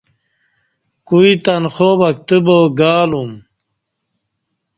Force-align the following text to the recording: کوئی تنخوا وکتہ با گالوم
کوئی 1.07 1.31
تنخوا 1.45 1.91
وکتہ 2.01 2.37
با 2.45 2.57
گالوم 2.79 3.31